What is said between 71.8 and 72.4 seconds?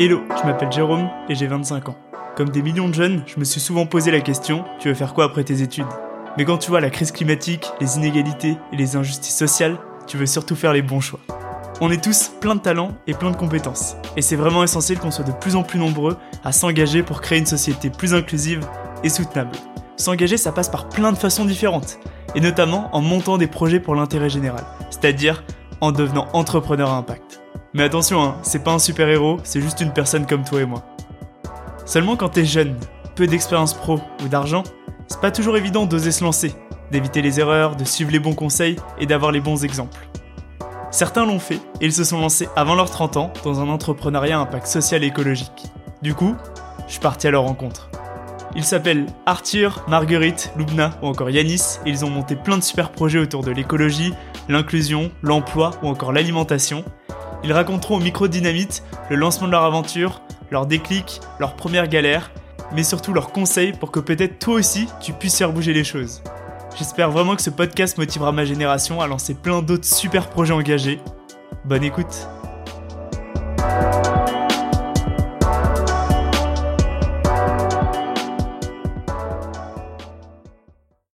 écoute!